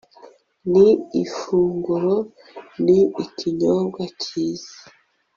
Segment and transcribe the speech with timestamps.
[0.71, 0.87] ni
[1.21, 2.15] ifunguro
[2.85, 2.99] ni
[3.37, 4.75] kinyobwa cyiza